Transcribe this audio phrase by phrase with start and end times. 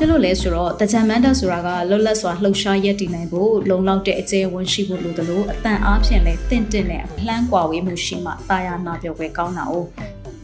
[0.00, 9.74] ဖြစ်လို့လဲဆိုတော့တကြံမန်တက်ဆိုတာကလွတ်လပ်စွာလှုပ်ရှားရက်တည်နိုင်ဖို့လုံလောက်တဲ့အကျဲဝန်ရှိဖို့လိုတယ်လို့အတန်အားဖြင့်လဲတင့်တင့်နဲ့အလှမ်းကွာဝေးမှုရှိမှတာယာနာပြောပွဲကောင်းတာ哦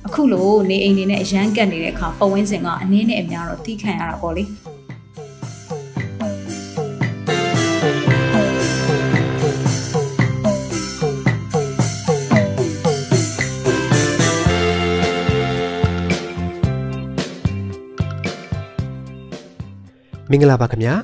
[0.06, 4.44] အခုလိုနေအိမ်နေနဲ့အရန်ကတ်နေတဲ့အခါပဝင်းစင်ကအနည်းနဲ့အများတော့တီးခံရတာပေါ့လေ
[20.30, 20.94] မင်္ဂလာပါခင်ဗျာ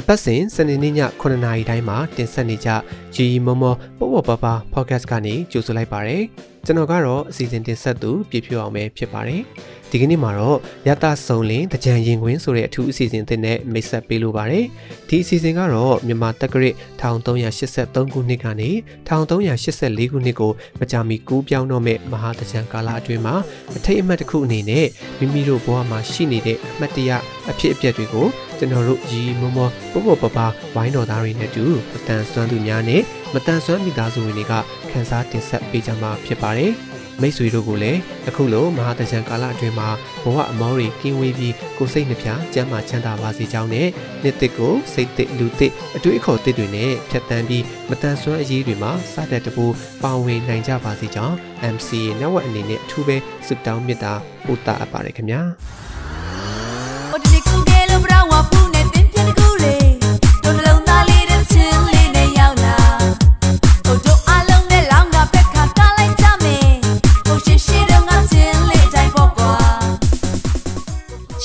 [0.00, 2.68] အပတ်စဉ်စနေနေ့ည9:00နာရီတိုင်းမှာတင်ဆက်နေကြ
[3.14, 6.18] ရီရီမောမောပေါ့ပေါ့ပါပါ podcast ကနေကြိုဆိုလိုက်ပါရစေ
[6.64, 9.42] ကျွန်တော်ကတော့အစီအစဉ်တင်ဆက်သူပြည့်ပြည့်အောင်ပဲဖြစ်ပါတယ်
[9.90, 14.64] ဒီကနေ့မှာတော့ရတဆုံလင်တကြံရင်ခွင်းဆိုတဲ့အထူးအစီအစဉ်သစ်နဲ့မိတ်ဆက်ပေးလိုပါတယ်
[15.08, 16.70] ဒီအစီအစဉ်ကတော့မြန်မာတက္ကရာ
[17.00, 18.70] 1383ခုနှစ်ကနေ
[19.08, 23.34] 1384ခုနှစ်ကိုမကြာမီကူးပြောင်းတော့မဲ့မဟာတကြံကာလအတွင်းမှာ
[23.76, 24.86] အထိတ်အမှတ်တစ်ခုအနေနဲ့
[25.18, 27.10] မိမိတို့ဘဝမှာရှိနေတဲ့အမှတ်တရ
[27.50, 28.26] အဖြစ်အပျက်တွေကို
[28.58, 30.38] ကျွန်တော်တို့ရီမောမောပေါပေါပပ
[30.74, 33.02] ဝိုင်းတော်သားတွေနဲ့တူမတန်ဆွမ်းသူများနဲ့
[33.34, 34.52] မတန်ဆွမ်းမိသားစုဝင်တွေက
[34.90, 36.72] ခန်းစားတင်ဆက်ပေးကြမှာဖြစ်ပါတယ်
[37.20, 39.88] မိတ်ဆွေတို့ကိုလည်းအခုလိုမဟာတကြံကာလအတွင်းမှာ
[40.24, 43.88] ဘဝအမောတွေကင်းဝေးပြီးကိုယ်စိတ်နှပြကျမ်းမာချမ်းသာပါစေကြောင်းနဲ့
[44.22, 49.66] နှစ်သက်ကိုစိတ်သက်လူသက်အတွေ့အခေါ်သက်တွေနဲ့ဖြတ်တန်းပြီးမတန်ဆွမ်းအရေးတွေမှာစတဲ့တပူ
[50.02, 51.34] ပါဝင်နိုင်ကြပါစေကြောင်း
[51.74, 54.12] MCA Network အနေနဲ့အထူးပဲဆုတောင်းမေတ္တာ
[54.46, 55.42] ပို့တာအပ်ပါတယ်ခင်ဗျာ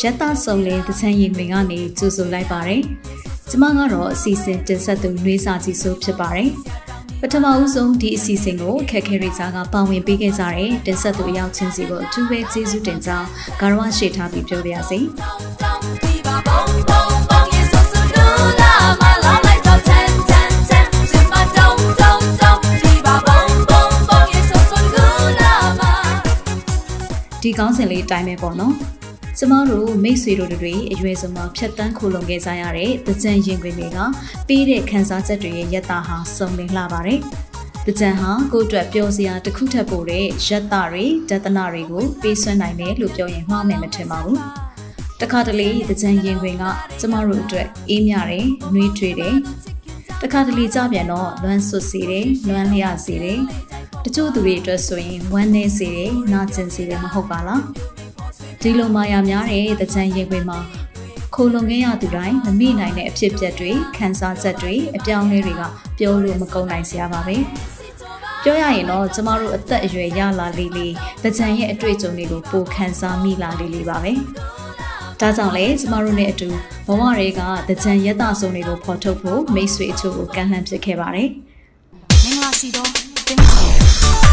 [0.06, 2.82] ရက်သားစုံလင်တချမ်းရင်တွေကနေကြိုဆိုလိုက်ပါတယ်။
[3.50, 6.50] ကျမကတော့အစီအစဉ်တင်ဆက်သူနှွေးစာကြီးဆိုဖြစ်ပါတယ်။
[7.22, 13.28] ပထမဦးဆုံးဒီအစီအစဉ်ကိုခက်ခဲရိစာကပါဝင်ပေးခဲ့ကြတဲ့တင်ဆက်သူအရောက်ချင်းစီကိုအထူးပဲကျေးဇူးတင်ကြောင်း
[13.60, 15.00] ဂါရဝရှိထားပြီးပြောပါရစေ။
[27.42, 28.76] ဒီကောင်းစဉ်လေးတိုင်းပဲပေါ့နော်။
[29.44, 33.98] ကျမတို့မိတ်ဆွေတို့တွေအရွယ်စုံမှာဖြတ်တန်းခိုလုံခဲ့ကြရတဲ့တကြံရင်ခွင်တွေက
[34.48, 37.20] ပေးတဲ့ခန်းစားချက်တွေရဲ့ယက်တာဟာစုံလင်လှပါတယ်။
[37.88, 44.38] တကြံဟာကိုယ့်အတွက်ပျော်စရာတစ်ခုထပ်ပို့တဲ့ရက်တာတွေဒသနာတွေကိုပေးစွမ်းနိုင်တယ်လို့ပြောရင်မှားမယ်မထင်ပါဘူး။
[45.22, 46.64] တခါတလေတကြံရင်ခွင်က
[47.00, 49.36] ကျမတို့အတွက်အေးမြတယ်၊နှွေးထွေးတယ်။
[50.22, 53.40] တခါတလေကြပြန်တော့လွမ်းဆွစေတယ်၊လွမ်းလျစေတယ်။
[54.04, 57.64] တချို့သူတွေအတွက်ဆိုရင်ဝမ်းနည်းစေတယ်၊နာကျင်စေတယ်မဟုတ်ပါလား။
[58.64, 60.60] ဒီလိုမာယာများတဲ့တကြံရင်ခွင်မှာ
[61.36, 65.62] ခိုလုံခဲ့ရသူတိုင်းမမိနိုင်တဲ့အဖြစ်အပျက်တွေခံစားချက်တွေအပြောင်းလဲတွေက
[65.98, 67.38] ပြောလို့မကုန်နိုင်စရာပါပဲ
[68.44, 74.14] ပြောရရင်တော့ကျမတို့အသက်အရွယ်ရလာလေးလေးတကြံရဲ့အတွေ့အကြုံတွေကိုပိုခံစားမိလာလေးလေးပါပဲ
[75.20, 76.50] ဒါကြောင့်လေကျမတို့နဲ့အတူ
[76.88, 81.30] ဘဝတွေကတကြံရက်တာဆုံးတွေကိုဖော်ထုတ်ဖို့မိတ်ဆွေအချို့ကိုကန့်လန့်ဖြစ်ခဲ့ပါတယ်
[82.24, 82.86] မင်္ဂလာရှိသော
[83.28, 84.31] တင်းချေ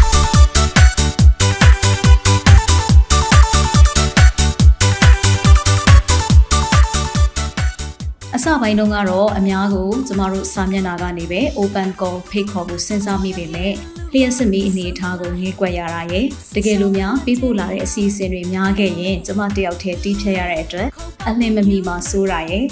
[8.41, 13.71] အစပိုင်းတုန်းကတော့အများကိုကျမတို့စာမျက်နှာကနေပဲ open call ဖိတ်ခေါ်ဖို့စဉ်းစားမိပေမဲ့
[14.11, 20.87] လျှက်စစ်မီအနေအထားကိုငေးကွက်ရတာရဲ့တကယ်လို့များပြီးပို့လာတဲ့အစီအစဉ်တွေများခဲ့ရင်ကျမတယောက်တည်းတီးဖြတ်ရတဲ့အတွက်
[21.27, 22.65] အလင်းမမီမှာစိုးရရဲ့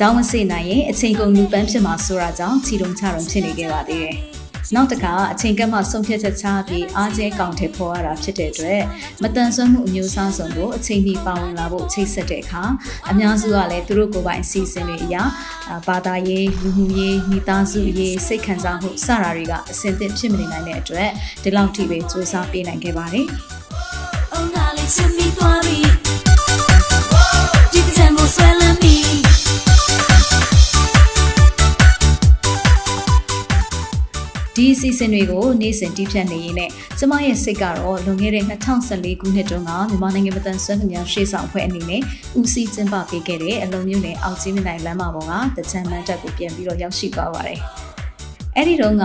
[0.00, 4.31] တောင်းမစေနိုင်ရင်အချိန်ကုန်လူပန်းဖြစ်မှာစိုးရကြောင်းချီတုံချရုံဖြစ်နေခဲ့ပါသေးတယ်
[4.74, 8.82] နောက်တကအချိန်ကမှဆုံးဖြတ်ချက်ချပြီးအားကျဲကောင်ထဲပေါ်ရတာဖြစ်တဲ့အတွက်
[9.22, 12.62] မတန်ဆွမ်းမှုအမျိုးအစားစုံကိုအချိန်ကြီးပါဝင်လာဖို့ချိတ်ဆက်တဲ့အခါ
[13.10, 15.22] အများစုကလည်းသူတို့ကိုယ်ပိုင်အစီအစဉ်တွေအရာ
[15.86, 21.10] ဘာသာရေးလူမှုရေးမိသားစုရေးစိတ်ခံစားမှုစတာတွေကအဆင်သင့်ဖြစ်မနေနိုင်တဲ့အတွက်
[21.42, 23.26] ဒီလောက်ထိပဲစူးစမ်းပေးနိုင်ခဲ့ပါတယ်။
[24.32, 25.61] အုံးလာလေးချင်
[34.62, 42.02] ဒီအစီအစဉ်တွေကိုနေ့စဉ်တီးဖြတ်နေရင်းနဲ့ကျမရဲ့စိတ်ကတော့လွန်ခဲ့တဲ့2014ခုနှစ်တုန်းကမြန်မာနိုင်ငံမတန်ဆွမ်းသူများရှေ့ဆောင်ဖွဲ့အနေနဲ့
[42.38, 47.60] ဦးစီးကျင်းပပေးခဲ့တဲ့အလုံးမျိုးနဲ့အောက်ကြီးမြနိုင်လမ်းမပေါ်ကတချမ်းမန်းတက်ကိုပြန်ပြီးတော့ရောက်ရှိသွားပါတယ်။
[48.56, 49.04] အဲ့ဒီတော့က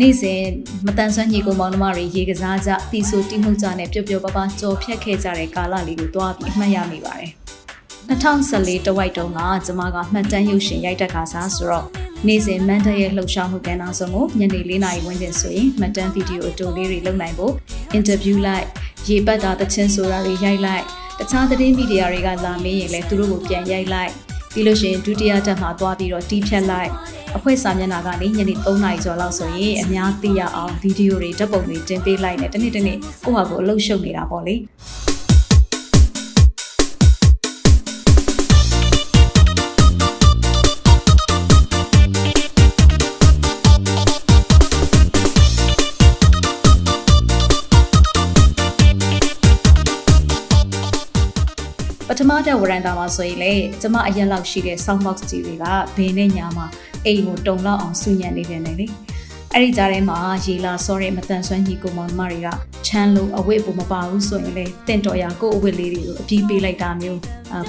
[0.00, 0.40] နေ့စဉ်
[0.86, 7.30] မတန်ဆွမ်းညီကိုမောင်နှမတွေရေကစားကြတီဆိုတိမှုကြနဲ့ပျော်ပျော်ပါးပါးကြော်ဖြတ်ခဲ့ကြတဲ့ကာလလေးကိုတွားပြီးအမှတ်ရမိပါတယ်။
[8.08, 17.54] 2014တဝိုက်တုန်းကကျမကမှတ်တမ်းရုပ်ရှင်ရိုက်တက်ခါစားဆိုတော့ နေ့စဉ်မန်တရဲ့လှုပ်ရှားမှုကဏ္ဍဆုံးကိုညနေ၄နာရီဝန်းကျင်ဆိုရင်မှတ်တမ်းဗီဒီယိုအတူလေးတွေလုပ်နိုင်ဖို့
[17.92, 18.64] အင်တာဗျူးလိုက်
[19.08, 20.84] ရေပတ်တာတချင်းဆိုတာတွေရိုက်လိုက်
[21.18, 24.12] တခြားသတင်းမီဒီယာတွေကလာမေးရင်လည်းသူတို့ကိုပြန်ရိုက်လိုက်
[24.52, 26.90] ပြီးလို့ရှိရင်ဒုတိယတက်မှာသွားပြီးတော့တီးဖြတ်လိုက်
[27.36, 34.54] အဖွဲ့စာမျက်နှာကနေညနေ3နာရီကျော်လောက်ဆိုရင်အများသိရအောင်ဗီဒီယိုတွေဓာတ်ပုံတွေတင်ပေးလိုက်နဲ့တနေ့တနေ့ကိုယ့်ဟာကိုယ်အလုပ်ရှုပ်နေတာပေါ့လေ
[52.46, 55.64] တဲ့ဝရန်တာမှာဆိုရင်လေကျမအရက်လောက်ရှိတဲ့ sound box ကြီးတွေက
[55.96, 56.66] ဘင်းနဲ့ညာမှာ
[57.06, 58.86] အိမ်ကိုတုံလောက်အောင်ဆူညံနေပြန်တယ်လေ
[59.52, 62.48] အဲ့ဒီကြားထဲမှာရေလာစောတဲ့မတန်ဆွမ်းကြီးကိုမောင်မတွေက
[62.86, 67.20] ချမ်းလို့အဝတ်ပုံမပါဘူးဆိုရင်လေတင့်တော်ရကိုအဝတ်လေးတွေကိုအပြီးပေးလိုက်တာမျိုး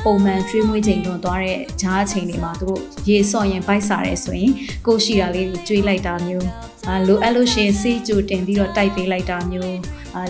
[0.04, 4.51] ပုံမှန်ကျွေးမွေးချိန်တွန်သွားတဲ့ဂျားချိန်တွေမှာသူတို့ရေစော့ရင်ပိုက်စားရဲဆိုရင်
[4.88, 6.48] ကိုရှိတာလေးကိုကျွေးလိုက်တာမျိုး
[7.07, 9.80] လိုအပ်လို့ရှိရင်စေးကြိုတင်ပြီးတော့တိုက်ပေးလိုက်တာမျိုး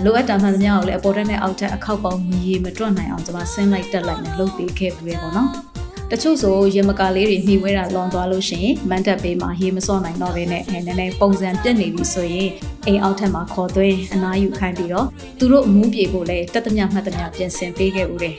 [0.04, 5.50] လိုအပ်တာမှန်သမျှကိုလည်းအပေါ်တက်နဲ့အောက်တက်အခောက်ပေါင်းမီမတွတ်နိုင်အောင်ကျွန်မဆင်းလိုက်တက်လိုက်နဲ့လုပ်ပေးခဲ့ပြီးရပေါ့နော်
[6.12, 12.50] တချို့ဆိုရေမကာလေးတွေနှီးဝဲတာလွန်သွားလို့ရှိရင်မန်တက်ပေးမှာရေမစော့နိုင်တော့ဘဲနဲ့နည်းနည်းပုံစံပြက်နေပြီဆိုရင်
[12.86, 15.07] အိမ်အောက်ထက်မှာခေါ်သွင်းအနားယူခိုင်းပြီးတော့
[15.39, 18.36] သူတို့အမှုပြေဖို့လဲတက်သမျှမှတ်သမျှပြင်ဆင်ပေးခဲ့ဦးတယ်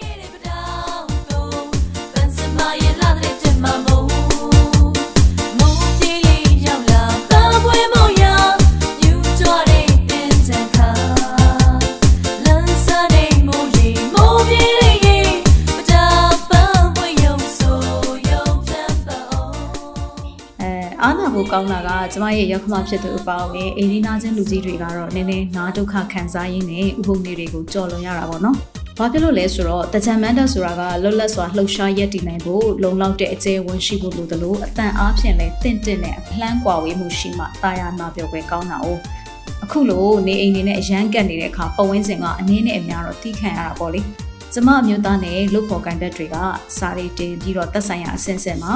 [21.51, 28.57] ဖို့ကောင်းတာကကျမရဲ့ရောက်ခမဖြစ်သူအပေါင်းနဲ့အိမ်ဒီနာချင်းလူကြီးတွေကတော့နည်းနည်းနားဒုက္ခခံစားရင်းနဲ့ဥပုံတွေကိုကြော်လွန်ရတာပေါ့နော်။
[28.99, 38.87] ဘာဖြစ်လို့လဲဆိုတော့တကြံမန်တက်ဆိုတာကလွတ်လပ်စွာလှုပ်ရှားရည်တည်နိုင်ဖို့လုံလောက်တဲ့အကျဲဝန်ရှိဖို့လိုသလိုအတန်အားဖြင့်လည်းတင့်တင့်နဲ့အလှမ်းကွာဝေးမှုရှိမှတာယာနာပြောပွဲကောင်းတာ哦။
[39.65, 44.03] အခုလိုနေအိမ်နေနဲ့အရန်ကတ်နေတဲ့အခါပဝင်းစင်ကအနည်းနဲ့အများတော့တီးခံရတာပေါ့လေ။
[44.61, 46.37] ကျမအမျိုးသားနဲ့လုတ်ဖော်ကန်ဘက်တွေက
[46.79, 48.73] စာရီတင်ပြီးတော့တက်ဆိုင်ရာအဆင့်ဆင့်မှာ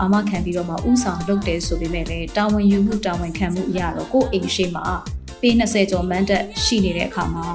[0.00, 4.84] အာမခံပြီးတော့မှဥဆောင်လုပ်တယ်ဆိုပေမဲ့လည်းတာဝန်ယူမှုတာဝန်ခံမှုအရတော့ကိုယ်အိမ်ရှိမှာ
[5.40, 7.46] ပေး20ကျော်မန်းတက်ရှိနေတဲ့အခါမှာ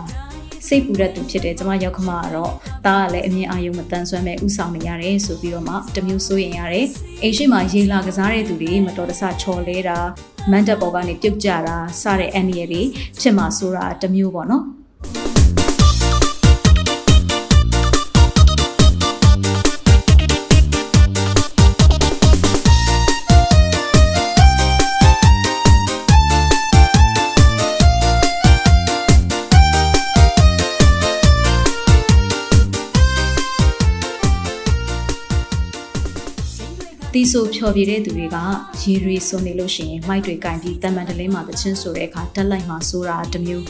[0.68, 2.52] စိတ်ပူတဲ့သူဖြစ်တဲ့ကျမရောက်ခမကတော့
[2.86, 6.88] တားကလည်းအမြင်အာရုံမတန်ဆွမ်းမဲ့ဥဆောင်နေရတယ်ဆိုပြီးတော့မှတမျိုးစိုးရင်ရတယ်
[7.22, 9.98] အိမ်ရှိမှာရေလာကစားတဲ့သူတွေမတော်တဆချော်လဲတာ
[10.52, 12.82] မန်တက်ပေါ်ကနေပြုတ်ကြတာစတဲ့အန်ရီတွေ
[13.20, 14.81] ဖြစ်မှာဆိုတာတမျိုးပေါ့နော်
[37.22, 38.38] တီဆိုဖြော်ပြတဲ့သူတွေက
[38.82, 43.66] ရေတွေစုံနေလို့ရှိရင်မိုက်တွေကင်ပြီးတမန်တလင်းမှာတချင်းဆိုတဲ့အခါတက်လိုက်မှဆိုတာတမျိုး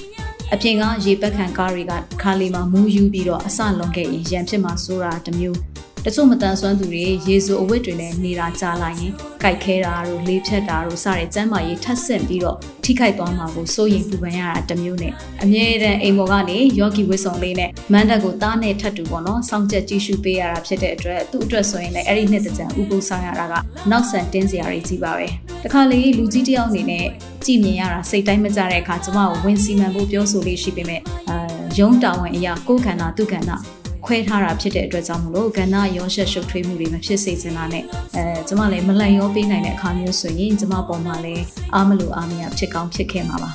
[0.53, 5.70] အပြင်ကရေပက်ခံကားတွေကခါလီမှာမူးယူပြီးတော့အဆလွန်ခဲ့ရင်ရံဖြစ်မှဆိုတာတမျိုး
[6.05, 15.13] တချို့မတန်ဆွမ်းသူတွေရေစုအဝတ်တွေနဲ့နေတာကြားလိုက်ရင်ကြိုက်ခဲတာတို့လေးဖြတ်တာတို့စတဲ့ကျမ်းမာရေးထပ်ဆင့်ပြီးတော့ထိခိုက်သွားမှာကိုစိုးရင်ပူပန်ရတာတမျိုးနဲ့
[15.43, 23.53] အမြဲတမ်းအိမ်ပေါ်ကနေယောဂီဝစ်ဆောင်လေးနဲ့မန်တက်ကိုတားနဲ့ထပ်တူပေါ့နော်စောင့်ကြက်ကြည့်ရှုပေးရတာဖြစ်တဲ့အတွက်သူ့အတွက်ဆိုရင်လည်းအဲ့ဒီနှစ်တကြံဥပုသ်ဆောင်ရတာက
[23.91, 25.27] နောက်ဆန်တင်းစရာတွေကြီးပါပဲ
[25.63, 27.05] တခါလေလူကြီးတယောက်အနေနဲ့
[27.45, 31.37] ကြည်မြင်ရတာစိတ်တိုင်းမကြတဲ့အခါကျမကိုဝင်စီမံဖို့ပြောဆိုလေးရှိပေမဲ့အာ
[31.79, 33.57] ရုံးတာဝန်အရာကိုယ်ခန္ဓာသူ့ခန္ဓာ
[34.05, 37.83] ခွဲထားတာဖြစ်တဲ့အတွက်ကြောင့်မလို့ကဏ္ဍရောရှက်ရှုပ်ထွေးမှုတွေမဖြစ်စေချင်တာနဲ့
[38.15, 41.43] အဲကျမလည်းမလန့်ရောပေးနိုင်တဲ့အခါမျိုးဆိုရင်ကျမပေါ်မှာလည်း
[41.75, 43.51] အားမလို့အားမရဖြစ်ကောင်းဖြစ်ခဲ့မှာပါ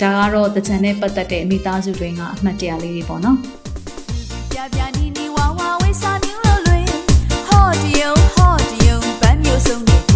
[0.00, 3.36] ဒါကတော့တကြံနဲ့ပတ်သက်တဲ့မိသားစုတွေကအမှတ်တရလေးတွေပေါ့နော်
[4.52, 6.86] ပြပြနီနီဝါဝါဝေးစာမျိုးလို့လွင်
[7.48, 10.09] ဟော့ဒီယုံဟော့ဒီယုံဗမ်းမျိုးစုံနေ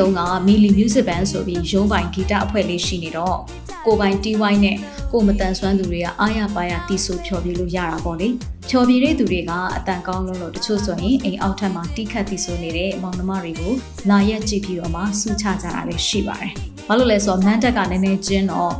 [0.00, 3.38] အဲ့ဒီတော့ကမီလီ music band ဆိုပြီးရုံးပိုင်ဂီတအဖွဲ့လေးရှိနေတော့
[3.86, 4.76] ကိုပိုင် TY နဲ့
[5.12, 8.28] ကိုမတန်ဆွမ်းသူတွေကအားရပါရတီးဆိုဖြော်ပြလို့ရတာပေါ့လေ
[8.68, 13.72] ဖြော်ပြတဲ့သူတွေကအတန်ကောင်းလို့လို့တချို့ဆိုရင်အိမ်အောက်ထပ်မှာတီးခတ်တီးဆိုနေတဲ့မောင်နှမတွေကို
[14.10, 16.52] လာရက်ကြည့်ပြီးတော့မှစူချကြတာလည်းရှိပါတယ်
[16.88, 18.72] ဘာလို့လဲဆိုတော့မန်တက်ကနည်းနည်းကျင်းတော့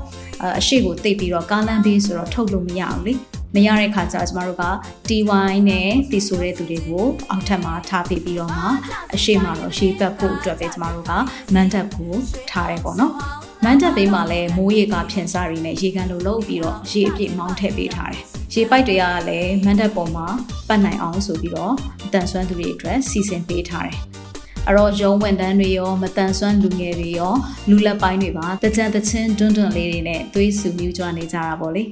[0.59, 3.15] အရှိကိုတိတ်ပြီးတော့ကားလမ်းဘေးဆိုတော့ထုတ်လို့မရအောင်လေ
[3.55, 4.65] မရတဲ့ခါကျတော့ကျမတို့က
[5.09, 8.65] TY နဲ့တီဆိုတဲ့သူတွေကိုအောက်ထပ်မှာထားပေးပြီးတော့မှ
[9.15, 11.13] အရှိမတော့ရှေးပတ်ဖို့အတွက်ပဲကျမတို့က
[11.55, 12.13] မန်တက်ကို
[12.51, 13.13] ထားရဲပေါ့နော်
[13.65, 20.27] မန်တက်ဘေးမှာလည်းမိုးရေကဖြန်စားရင်းနဲ့ရေကန်လိုလုပ်ပြီးတော့ရေအပြည့်မောင်းထည့်ပေးထားတယ်ရေပိုက်တွေကလည်းမန်တက်ပေါ်မှာ
[20.69, 21.75] ပတ်နိုင်အောင်ဆိုပြီးတော့
[22.13, 23.99] တန်ဆွမ်းသူတွေအတွက်စီစဉ်ပေးထားတယ်
[24.69, 27.35] အတော့ရုံးဝန်တန်းတွေရောမတန်ဆွမ်းလူငယ်တွေရော
[27.71, 31.83] လူလက်ပိုင်းတွေပါတကြံတချင်းတွန်းတွန်းလေးတွေနဲ့သွေးဆူမြူးကြွနေကြတာပေါ့လေ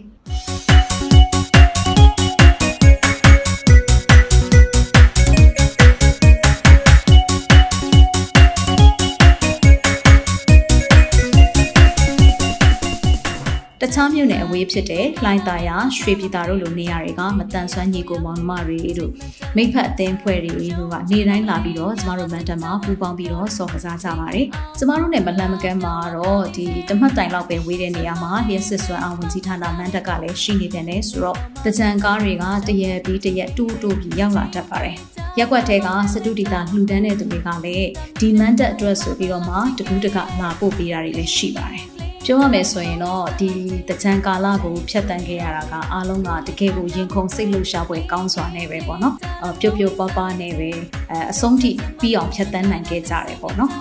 [13.83, 19.13] တခြားးမြို့နယ်အဝေးဖြစ်တဲ့လှိုင်းသာယာရွှေပြည်သာတို့လိုနေရာတွေကမတန်ဆွမ်းညီကိုမောင်နှမတွေတို့
[19.57, 24.47] မိဖက်အသင်းဖွဲ့တွေတို့ကနေတိုင်းလာပြီးတော့ကျမတို့မန်တက်မှာပူပေါင်းပြီးတော့စော်ကစားကြပါတယ်။
[24.79, 34.97] ကျမတို့နဲ့မလှမ်းမကမ်းမှာတော့ဒီတမတ်တိုင်လောက်ပဲဝေးတဲ့နေရာမှာလျှက်စစ်စွမ်းအောင်ဝင်ကြီးဌာနမန်တက်ကလည်းရှိနေပြန်တယ်ဆိုတော့တကြံကားတွေကတရက်ပြီးတရက်တူတူပြီးရောက်လာတတ်ပါတယ်။
[35.39, 37.89] ရက်ွက်တဲကစတုဒီတာလှူဒန်းတဲ့သူတွေကလည်း
[38.21, 41.85] ဒီမန်တက်အတွက်ဆိုပြီးတော့မှတကူးတကလာပို့ပေးတာတွေလည်းရှိပါတယ်။
[42.31, 43.51] ပြောရမယ်ဆိုရင်တော့ဒီ
[43.89, 50.71] တကြံကာလကိုဖျက်တမ်းခဲ့ရတာကအားလုံးကတကယ်ကိုရင်ခုန်စိတ်လှုပ်ရှားပွဲကောင်းစွာနဲ့ပဲပေါ့နော်အပျော်ပျော်ပါးပါးနဲ့ပဲ
[51.11, 51.71] အဲအဆုံးထိ
[52.01, 53.73] ပြီးအောင်ဖျက်တမ်းနိုင်ခဲ့ကြတယ်ပေါ့နော်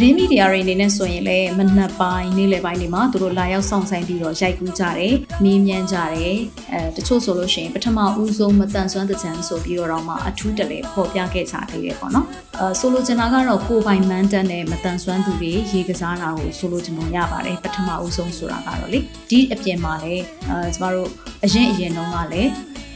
[0.00, 5.14] သတင်းမီဒီယာတွေအနေနဲ့ဆိုရင်လည်းမနက်ပိုင်းနေ့လယ်ပိုင်းတွေမှာသူတို့လာရောက်ဆောင်ဆိုင်ပြီးတော့ရိုက်ကူးကြတယ်။
[5.44, 6.36] မေးမြန်းကြတယ်။
[6.72, 12.26] အဲတချို့ဆိုလို့ရှိရင်ပထမဦးဆုံးမတန်ဆွမ်းတဲ့ချန်ဆိုပြီးတော့မှအထူးတလဲပေါ်ပြခဲ့ကြသေးတယ်ပေါ့နော်။
[12.58, 21.08] အဲဆိုလိုချင်တာကတော့ကိုပိုင်မန်းတန်နဲ့မတန်ဆွမ်းသူတွေရေကစားတာကိုဆိုလိုချင်ပုံရပါတယ်ပထမဦးဆုံးဆိုတာကတော့လေဒီအပြင်မှာလည်းအဲကျမတို့
[21.44, 22.50] အရင်အရင်တုန်းကလည်း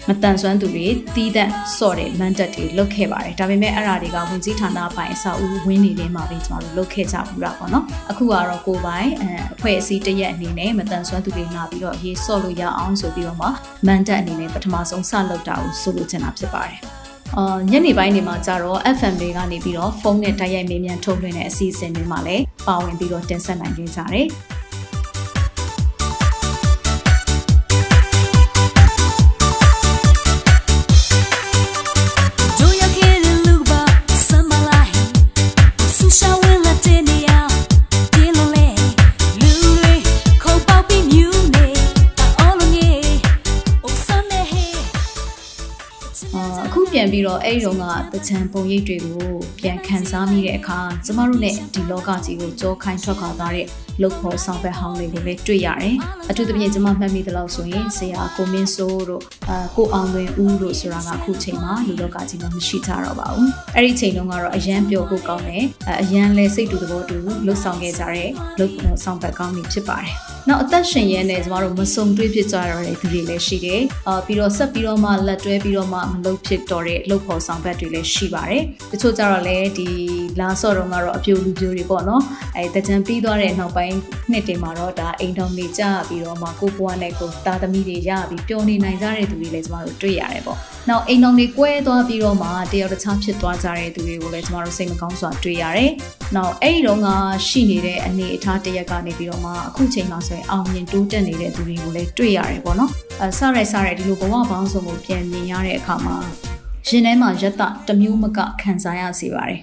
[0.08, 9.10] မတန်ဆွမ်းသူတွေတီးတဲ့စော့တဲ့မန်တက်တွေလုတ်ခဲ့ပါတယ်ဒါပေမဲ့အဲ့ဒါတွေကဝင်ကြီးဌာနပိုင်းအဆောက်အဦဝင်းနေတဲ့မှာပဲကျွန်တော်တို့လုတ်ခဲ့ကြဘူးလားပေါ့နော်အခုကတော့ကိုပိုင်
[9.54, 13.48] အဖွဲ့အစည်းတရက်အနေနဲ့မတန်ဆွမ်းသူတွေလာပြီးတော့ရေးစော့လို့ရအောင်ဆိုပြီးတော့မှ
[13.86, 16.78] မန်တက်အနေနဲ့ပထမဆုံးစလုတ်တာကိုဆိုလိုချင်တာဖြစ်ပါတယ်
[17.36, 23.80] အာညနေပိုင်းတွေမှာကျတော့ FM တွေကနေပြီးတော့ဖုန်းနဲ့တိုက်ရိုက်မေးမြန်းထုတ်လွှင့်တဲ့အစီအစဉ်တွေမှာလည်းပါဝင်ပြီးတော့တင်ဆက်နိုင်ကြ
[24.12, 24.26] တယ်
[47.26, 49.28] တော့အဲ့ဒီတော့ကတချံပုံရိပ်တွေကို
[49.58, 53.66] ပြန်ခန်းစားမိတဲ့အခါကျမတို့နဲ့ဒီလောကကြီးကိုကြောခိုင်းထွက်ခွာသွားတဲ့
[54.02, 55.94] လုတ်ဖို့ဆောင်ဘက်ဟောင်းတွေကိုလည်းတွေ့ရတယ်။
[56.30, 65.64] အထူးသဖြင့်ကျမမှတ်မိသလောက်ဆိုရင်ဆရာကိုမင်းစိုးတို့အာကိုအောင်လွင်ဦးတို့ဆိုတာကအခုချိန်မှာလူလောကကြီးမှာမရှိကြတော့ပါဘူး။အဲ့ဒီချိန်တုန်းကတော့အရန်ပျော်ဖို့ကောင်းတယ်။
[66.02, 67.16] အရန်လဲစိတ်တူသဘောတူ
[67.46, 70.14] လှုပ်ဆောင်ခဲ့ကြတဲ့လုတ်ဖို့ဆောင်ဘက်ကောင်းတွေဖြစ်ပါတယ်။
[70.48, 79.88] နောက်အသက်ရှင်ရဲနဲ့ကျမတို့မစုံတွေ့ဖြစ်ကြရတဲ့သူတွေလည်းရှိတယ်။အာပြီးတော့ဆက်ပြီးတော့မှလက်တွဲပြီးတော့မှမလုပ်ဖြစ်တော့တဲ့လုပ်ဖို့ဆောင်ဘက်တွေလည်းရှိပါတယ်။တချို့ကြတော့လည်းဒီ
[80.40, 82.22] လာဆော့တော့ကတော့အပြိုလူပြိုတွေပေါ့နော်။
[82.56, 83.96] အဲတကြံပြီးသွားတဲ့နောက်ပိုင်း
[84.30, 95.90] နှစ်တင်မှာတော့ဒါအိမ်တော်နေကြပြီးတော့မှကိုပွားနဲ့ကိုသားသမီးတွေရပြီးပျော်နေနိုင်ကြတဲ့သူတွေလည်းကျမတို့တွေ့ရတယ်ပေါ့။နောက်အိမ်တော်တွေကွဲသွားပြီးတော့မှတယောက်တစ်ခြားဖြစ်သွားကြတဲ့သူတွေကိုလည်းကျမတို့စိတ်မကောင်းစွာတွေ့ရတယ်။
[96.36, 97.08] နောက်အဲ့ဒီတော့က
[97.48, 102.90] ရှိနေတဲ့အနေအထားတရက်ကနေပြီးတော့မှအခုချိန်မှာဆိုရင်အောင်မြင်တိုးတက်နေတဲ့သူတွေကိုလည်းတွေ့ရတယ်ပေါ့နော်။
[103.20, 106.16] အဲစရဲစရဲဒီလိုဘဝပေါင်းစုံကိုပြန်မြင်ရတဲ့အခါမှာ
[106.88, 109.60] ရင်ထဲမှာယက်တတမျိုးမကခံစားရစေပါတယ်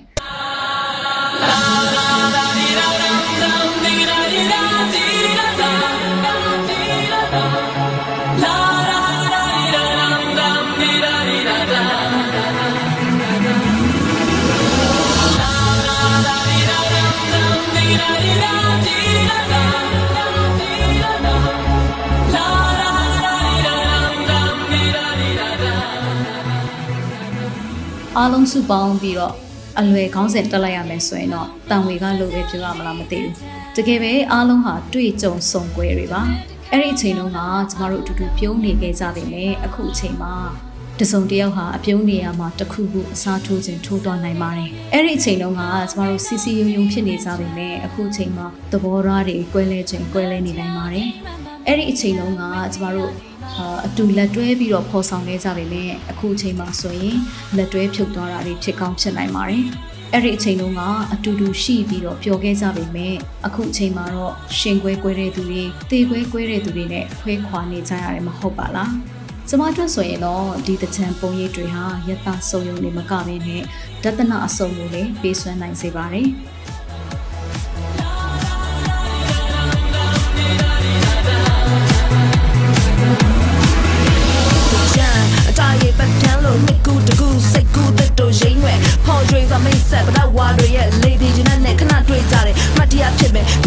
[28.16, 29.34] အားလုံးစုပေါင်းပြီးတော့
[29.78, 33.34] အလွယ်ခေါင်းစဉ်တက်လိုက်ရမယ်ဆိုရင်တော့တန်ဝေကလိုပဲပြောရမလားမသိဘူး
[33.76, 36.22] တကယ်ပဲအားလုံးဟာတွေ့ကြုံဆုံ꿰တွေပါ
[36.72, 40.34] အဲ့ဒီအချိန်တုန်းကကျမတို့အတူတူပြုံးနေခဲ့ကြပေမဲ့အခုအချိန်မှာ
[41.00, 51.08] တစုံတယောက်ဟာအပြုံးနေရမှာတခုခုအစားထိုးခြင်းထိုးသွားနိုင်ပါတယ်အဲ့ဒီအချိန်တုန်းကကျမတို့စီစီယုံယုံဖြစ်နေကြပေမဲ့အခုအချိန်မှာသဘောထားတွေ꿰လဲခြင်း꿰လဲနေနိုင်ပါတယ်
[51.66, 52.42] အဲ့ဒီအချိန်တုန်းက
[52.74, 53.12] ကျမတို့
[53.85, 57.17] အတူလက်တွဲပြီးတော့ဖော်ဆောင်ခဲ့ကြပေမဲ့အခုအချိန်မှာဆိုရင်
[57.57, 59.65] လက်တွဲဖြုတ်သွားတာတွေဖြစ်ကောင်းဖြစ်နိုင်ပါတယ်။
[60.13, 60.81] အဲ့ဒီအချိန်တုန်းက
[61.13, 63.15] အတူတူရှိပြီးတော့ပျော်ခဲ့ကြပေမဲ့
[63.47, 68.91] အခုအချိန်မှာတော့ရှင်ကွဲကွဲတဲ့သူတွေတေကွဲကွဲတဲ့သူတွေနဲ့ခွဲခွာနေကြရတယ်မဟုတ်ပါလား။
[69.49, 73.63] ကျမတို့ဆိုရင်တော့ဒီတချံပုံရိပ်တွေဟာယတဆုံယုံနေမကဘဲနဲ့
[74.03, 76.27] ဒသနာအစုံကိုလည်းပေးစွမ်းနိုင်စေပါတယ်။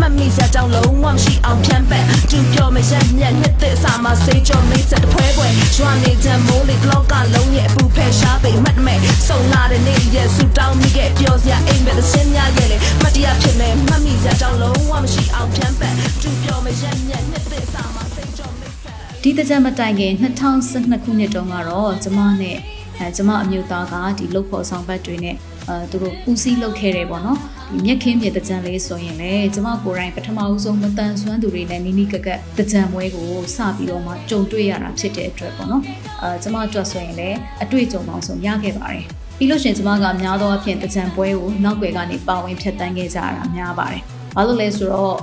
[0.01, 8.99] မှတ်မိစရာကြောင့်လုံးဝမရှိအောင်ဖြန့်ပက်သူပြောမရက်မြက်နှစ်သက်စာမှာစေးကြောမိတ်ဆက်တပွဲပွဲရွာနေချမ်းမိုးလေးဘလော့ကလုံးရဲ့အပူဖဲရှားပိတ်မှတ်မဲ့
[9.29, 22.57] ဆုံလာတဲ့နေ့ရဲ့ဆူတောင်းမိခဲ့ပြောစရာအိမ်မဲ့သင်းများရဲ့လေမတရားဖြစ်နေမှတ်မိစရာကြောင့်လုံးဝမရှိအောင်ဖြန့်ပက်သူပြောမရက်မြက်နှစ်သက်စာမှာစေးကြောမိတ်ဆက်ဒီတကြမတိုင်ခင်2012ခုနှစ်တုန်းကတော့ကျမနဲ့
[22.99, 25.37] အဲကျမအမျိုးသားကဒီလှုပ်ဖော်ဆောင်ဘက်တွေနဲ့
[25.69, 27.41] အဲသူတို့ပူစီလှုပ်ခဲ့တယ်ပေါ့နော်။
[27.83, 35.83] မြက်ခင်းမြေတကြံလေးဆိုရင်လေကျမကိုယ်တိုင်ပထမဦးဆုံးမတန်ဆွမ်းသူတွေနဲ့နီးနီးကက်ကက်တကြံပွဲကိုစပြီးတော့မှကြုံတွေ့ရတာဖြစ်တဲ့အတွက်ပေါ့နော်
[36.23, 39.05] အဲကျမအတွက်ဆိုရင်လည်းအတွေ့အကြုံပေါင်းစုံရခဲ့ပါတယ်
[39.39, 44.03] ပြီးလို့ရှိရင်ကျမကအများသောအားဖြင့်တကြံပွဲကိုနောက်ွယ်ကနေပါဝင်ဖြတ်တန်းခဲ့ကြရတာများပါတယ်
[44.35, 45.15] ဘာလို့လဲဆိုတော့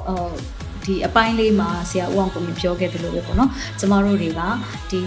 [0.85, 4.41] ဒီအပိုင်းလေးမှာဆရာဦးအောင်ကိုမြပြောခဲ့တယ်လို့ပဲပေါ့နော်ကျမတို့တွေက
[4.91, 5.01] ဒီ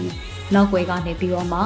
[0.55, 1.61] နောက်ွယ်ကနေပြီးတော့မှ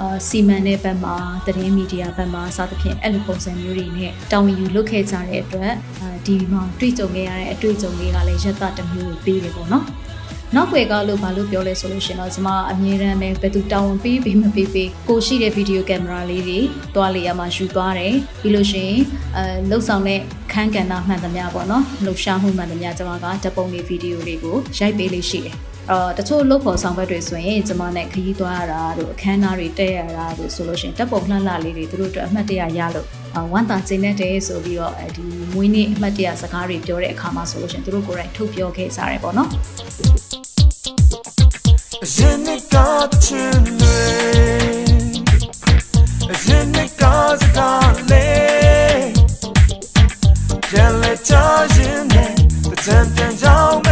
[0.00, 1.14] အာစီမံတဲ့ဘက်မှာ
[1.46, 5.72] သတင်းမီဒီယာဘက်မှာစသဖြင့်အဲ့လိုပုံစံမျိုးတွေနဲ့တာဝန်ယူလုပ်ခဲ့ကြတဲ့အတွက်
[6.26, 9.84] ဒီမှာတွေ့ကြုံခဲ့ရတဲ့အတွေ့အကြုံလေးကလည်းရက်တတစ်မျိုးပေးတယ်ပေါ့နော်
[10.56, 16.58] နောက်ွယ်ကလို့ဘာလို့ပြောလဲဆိုလို့ရှင်တော့ကျွန်မအမြဲတမ်းပဲဘယ်သူတာဝန်ပေးပေးမပေးပေးကိုရှိတဲ့ဗီဒီယိုကင်မရာလေးတွေ
[16.94, 19.00] တွားလေးရမှာယူသွားတယ်ပြီးလို့ရှိရင်
[19.36, 20.20] အဲလှုပ်ဆောင်တဲ့
[20.52, 25.56] ခန်းကဏ္ဍမှန်သမျှပေါ့နော်လှုပ်ရှားမှုမှန်သမျှကျွန်မကဓပုံလေးဗီဒီယိုတွေကိုရိုက်ပေးလေးရှိတယ်
[25.90, 33.06] အော်တချို့လုပ်ဖို့ဆောင်ဘက်တွေဆိုရင်ကျွန်မနဲ့ခရီးသွားရတာတို့အခမ်းအနားတွေတက်ရတာတို့ဆိုလို့ရှိရင်တပ်ပုံလှလှလေးတွေသူတို့အတွက်အမှတ်တရရလို့
[33.52, 39.48] ဝမ်းသာကျင်းတဲ့ဆိုပြီးတော့ဒီမွေးနေ့အမှတ်တရစကားတွေပြောတဲ့အခါမှာဆိုလို့ရှိရင်သူတို့ကိုယ်တိုင်ထုတ်ပြောခဲ့ကြတယ်ပေါ့နော်
[42.16, 42.76] ရင်နဲ့က
[43.24, 43.96] ချင်နေ
[46.46, 47.02] ရင်နဲ့က
[47.40, 48.26] စကားလေ
[50.70, 51.32] ကျန်လက်ချ
[51.76, 52.32] ရင်နဲ့
[52.86, 53.83] တန်တန်ကြောင်း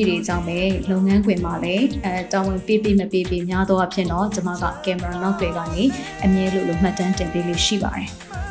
[0.00, 0.58] အဲ့ဒီ PT တွေကြောင့်ပဲ
[0.90, 5.82] လုပ်ငန်းခွင်မှာလည်းအဲတာဝန်ပေးပေးမပေးပေးများသောအဖြစ်တော့ကျွန်မကကင်မရာနောက်တွေကနေ
[6.24, 8.08] အမြဲလို့လို့မှတ်တမ်းတင်ပေးလို့ရှိပါတယ်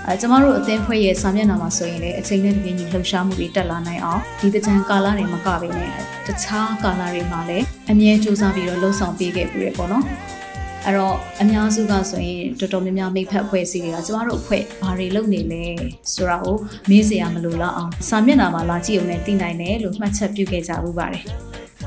[0.08, 5.90] အဲကျမတို့အသင်းဖွဲ့ရဲ့စာမျက်နှာမှာဆိုရင်လည်းအချိန်နဲ့တပြေးညီလှုပ်ရှားမှုတွေတက်လာနိုင်အောင်ဒီတကြံကာလတွေမကဘဲနဲ့
[6.28, 10.04] တခြားကာလတွေမှာလည်းအမြဲစူးစမ်းပြီးတော့လှုပ်ဆောင်ပေးခဲ့ပြီးရပေါ့နော်
[10.86, 15.64] အဲ့တော့အများစုကဆိုရင်တော်တော်များများမိဖက်အဖွဲ့အစည်းတွေကကျမတို့အဖွဲ့ဘာတွေလုပ်နေလဲ
[16.14, 16.58] ဆိုတာကို
[16.90, 21.24] မေးစရာမလိုတော့အောင်စာမျက်နှာမှာလာကြည့်ုံနဲ့သိနိုင်တယ်လို့မှတ်ချက်ပြုခဲ့ကြဘူးပါတယ်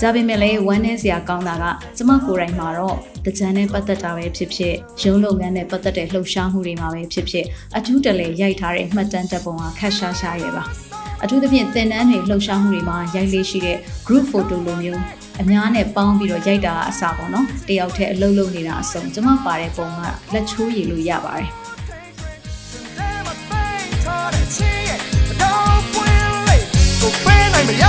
[0.01, 1.65] ဒါပေမဲ့လည်းဝမ်းနည်းစရာကောင်းတာက
[1.97, 10.65] ကျမကိုယ်တိုင်မှာတော့တကြံနဲ့ပတ်သက်တာပဲဖြစ်ဖြစ်ရုံးလုပ်ငန်းနဲ့ပတ်သက်တဲ့လှုပ်ရှားမှုတွေမှာပဲဖြစ်ဖြစ်အထူးတလဲရိုက်ထားတဲ့မှတ်တမ်းတပ်ပုံကခက်ရှားရှားရဲ့ပါ
[11.23, 20.01] အထူးသဖြင့်သင်တန်းတွေလှုပ်ရှားမှုတွေမှာရိုက်လေးရှိတဲ့ group photo လိုမျိုး အများနဲ့ပေါင်းပြီးတော့ရိုက်တာအစားပေါ့နော်တယောက်တည်းအလုပ်လုပ်နေတာအစုံကျမပါတဲ့ပုံက
[20.33, 21.51] လက်ချိုးရည်လို့ရပါတယ်
[27.01, 27.85] ကိုပေးနိုင်မရ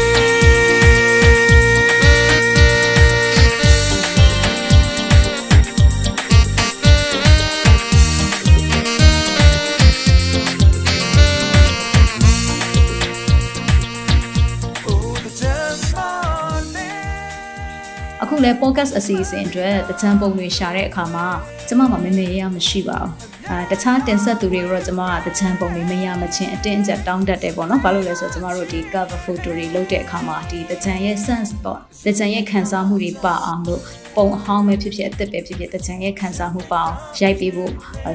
[18.45, 21.27] လဲ podcast အစီအစဉ်အတွက်တချမ်းပုံတွေရှာတဲ့အခါမှာ
[21.69, 23.11] ကျမမှမမေရမရှိပါဘူး
[23.51, 33.81] အာတခြားတင်ဆက်သူတွေတော့ကျမကတချမ်းပုံတွေမရမချင်းအတင်းအကျပ်တောင်းတတ်တယ်ပေါ့နော်ဘာလို့လဲဆိုတော့ကျမတို့ဒီ cover photo တွေလုပ်တဲ့အခါမှာဒီတချမ်းရဲ့ sense ပေါ့တချမ်းရဲ့ခံစားမှုတွေပါအောင်လို့
[34.17, 37.73] ပုံအဟောင်းပဲဖြစ်ဖြစ်အသက်ပဲဖြစ်ဖြစ်တချမ်းရဲ့ခံစားမှုပါအောင်ရိုက်ပေးဖို့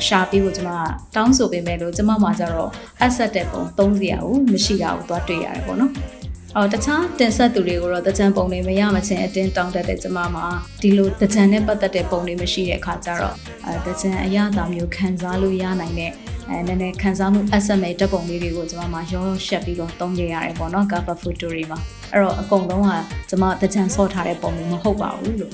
[0.07, 0.81] ရှာပေးဖို့ကျမက
[1.15, 2.71] တောင်းဆိုပေးမယ်လို့ကျမမှကျတော့
[3.05, 6.18] asset တဲ့ပုံသုံးစရာကိုမရှိတာကိုသွားတွေ့ရတယ်ပေါ့နော်
[6.57, 10.45] အော်တခြားတင်ဆက်သူတွေကိုတော့တကြံပုံတွေမရမချင်းအတင်းတောင်းတတဲ့ကျမမှာ
[10.81, 13.35] ဒီလိုတကြံနဲ့ပတ်သက်တဲ့ပုံတွေမရှိတဲ့အခါကျတော့
[13.65, 16.11] အဲတကြံအရသာမျိုးခံစားလို့ရနိုင်တဲ့
[16.49, 21.79] အဲနည်းနည်းခံစားမှု SMA ဓာတ်ပုံလေးတွေကိုကျွန်မမှာရောရှက်ပြီးတော့သုံးကြရတယ်ပေါ့နော် cover photo တွေမှာ
[22.13, 22.91] အဲ့တော့အကုန်လုံးက
[23.29, 25.53] ကျွန်မတကြံဆော့ထားတဲ့ပုံတွေမဟုတ်ပါဘူးလို့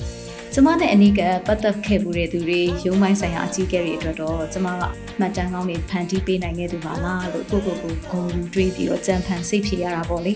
[0.52, 4.82] ကျမနဲ့အနီးကပတ်သက်ခဲ့မှုတဲ့သူတွေရုံးပိုင်းဆိုင်ရာအကြီးအကဲတွေအတွက်တော့ကျမက
[5.18, 10.32] မှတ်တမ်းကောင်းတွေဖန်တီးပေးနိုင်ခဲ့သူပါလားလို့ကိုကိုကိုဂုဏ်ယူတွေးပြီးတော့ကြံဖန်စိတ်ဖြေရတာပေါ့လေ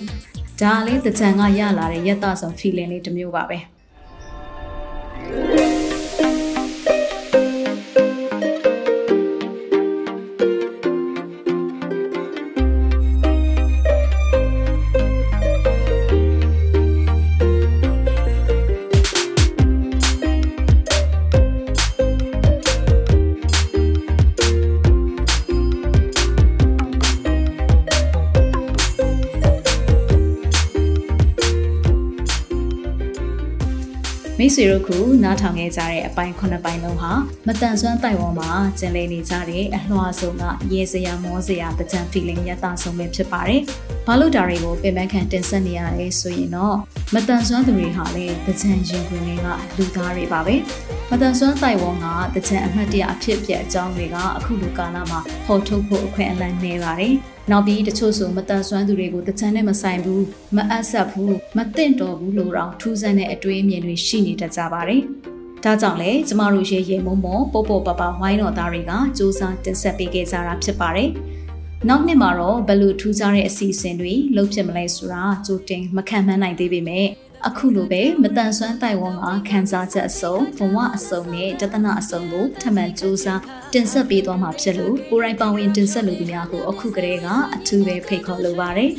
[0.63, 3.59] ဒါလေးတကြံကရလာတဲ့ရက်သားဆုံး feeling လေးတစ်မျိုးပါပဲ။
[34.51, 37.13] တ်ဆွေတို့ခုနားထောင်ခဲ့ကြတဲ့အပိုင်း9ပိုင်းလုံးဟာ
[37.47, 43.61] မတန်ဆွမ်းတိုက်ဝန်းမှာကျင်လည်နေကြတဲ့အလွှာဆုံးကရေစရာမောစရာတကြံ feeling ရတာဆုံးပဲဖြစ်ပါတယ်။
[44.07, 46.77] ဘာလို့ဒါတွေကိုပင်ပန်းခံတင်ဆက်နေရလဲဆိုရင်တော့
[47.15, 50.57] မတန်ဆွမ်းသူတွေဟာလည်းတကြံရင်ခွင်တွေကလူသားတွေပါပဲ။
[51.13, 57.15] မတန်ဆွမ်းတိုက်ဝန်းကတကြံအမှတ်တရအဖြစ်အပျက်အကြောင်းတွေကအခုလိုကာလမှာပေါ်ထုတ်ဖို့အခွင့်အလမ်းနေပါတယ်။
[57.49, 60.25] တနောက်ပြီးတချို့ဆိုမတန်ဆွမ်းသူတွေကိုတချမ်းနဲ့မဆိုင်ဘူး
[60.57, 65.03] မအပ်ဆက်ဘူးမသင့်တော်ဘူးလို့တော့ထူးဆန်းတဲ့အတွေးအမြင်တွေရှိနေတတ်ကြပါတယ်။
[65.65, 71.11] ဒါကြောင့်လေကျမတို့ရဲ့ရေမုံမောပေါ့ပေါ့ပပဝိုင်းတော်သားတွေကစူးစမ်းတင်ဆက်ပေးခဲ့ကြတာဖြစ်ပါတယ်။
[71.89, 77.09] နောက်နှစ်မှာတော့ဘယ်လိုထူးခြားတဲ့အစီအစဉ်တွေလုပ်ဖြစ်မလဲဆိုတာကြိုတင်မခံမှန်းနိုင်သေးပေမဲ့
[77.49, 88.91] အခုလိုပဲမတန်ဆွမ်းတိုင်ဝမ်မှာခန်းစားချက်အစုံဘဝအစုံနဲ့တသနာအစုံကိုထမှန်စူးစမ်းတင်ဆက်ပေးသွားမှာဖြစ်လို့ကိုရိုင်းပါဝင်တင်ဆက်လူသူများကိုအခုကတည်းကအထူးပဲဖိတ်ခေါ်လိုပါတယ်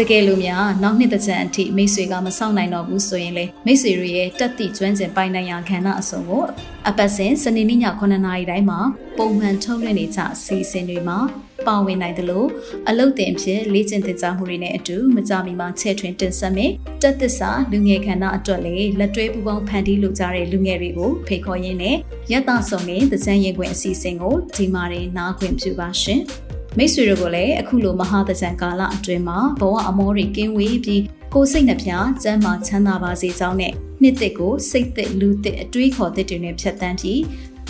[0.00, 6.44] တကယ်လို့များနောက်နှစ်တစ်ချက်အထိမိတ်ဆွေကမဆောင်နိုင်တော့ဘူးဆိုရင်လေမိတ်ဆွေတွေရဲ့တက်တိကျွမ်းကျင်ပိုင်နိုင်ရာခန္ဓာအစုံကို
[6.88, 8.80] အပတ်စဉ်စနေနေ့ည9:00နာရီတိုင်းမှာ
[9.18, 11.18] ပုံမှန်ထုတ်လွှင့်နေကြအစီအစဉ်တွေမှာ
[11.66, 12.48] ပါဝင်နိုင်တယ်လို့
[12.88, 16.70] အလုတ်တင်ဖြစ်လေ့ကျင့်သင်ကြားမှုတွေနဲ့အတူမကြမီမှာချဲ့ထွင်တင်ဆက်မယ်
[17.02, 21.96] တက်သစ္စာလူငယ်ခန္ဓာအတွက်လေလက်တွဲပူပေါင်းဖန်တီးလုပ်ကြတဲ့လူငယ်တွေကိုဖိတ်ခေါ်ရင်းနဲ့
[22.32, 24.84] ရက်တာဆောင်တဲ့သစံရင်ခွင်အစီအစဉ်ကိုဒီမှာ
[25.16, 26.22] နားခွင့်ပြုပါရှင်။
[26.78, 31.02] မိတ်ဆွေတို့ကိုလည်းအခုလိုမဟာသကြံကာလအတွင်းမှာဘဝအမောတွေကင်းဝေးပြီး
[31.34, 31.90] ကိုယ်စိတ်နှပြ
[32.22, 37.20] ကျမ်းမာချမ်းသာပါစေကြောင်းနဲ့နှစ်သက်ကိုစိတ်သက်လူသက်အတွေးခေါ်သက်တွေနဲ့ဖြတ်တန်းပြီး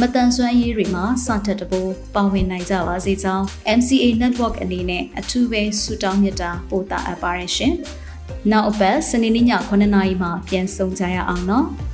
[0.01, 3.45] မတန်ဆွမ်းရေးတွေမှာစထက်တပိုးပါဝင်နိုင်ကြပါစေကြောင်း
[3.79, 7.75] MCA Network အနေနဲ့အထူးပဲဆုတောင်းမြတ်တာပို့တာအပ်ပါရရှင်။
[8.53, 11.67] နောက်အပတ်စနေနေ့ည9:00နာရီမှာပြန်ဆုံကြရအောင်နော်။